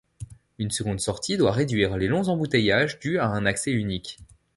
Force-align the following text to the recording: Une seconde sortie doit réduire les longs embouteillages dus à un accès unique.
Une 0.57 0.71
seconde 0.71 0.99
sortie 0.99 1.37
doit 1.37 1.51
réduire 1.51 1.95
les 1.95 2.07
longs 2.07 2.27
embouteillages 2.27 2.97
dus 2.99 3.19
à 3.19 3.27
un 3.27 3.45
accès 3.45 3.69
unique. 3.71 4.17